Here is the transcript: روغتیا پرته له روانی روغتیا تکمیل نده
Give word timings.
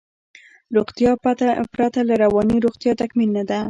روغتیا 0.75 1.11
پرته 1.75 2.01
له 2.09 2.15
روانی 2.23 2.57
روغتیا 2.65 2.91
تکمیل 3.01 3.29
نده 3.37 3.59